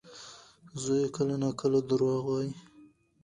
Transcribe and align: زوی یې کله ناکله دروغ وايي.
زوی 0.81 1.01
یې 1.03 1.13
کله 1.15 1.35
ناکله 1.43 1.79
دروغ 1.89 2.23
وايي. 2.27 2.51